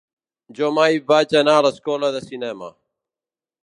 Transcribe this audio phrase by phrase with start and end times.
[0.59, 2.75] Jo mai vaig anar a l'escola de cinema.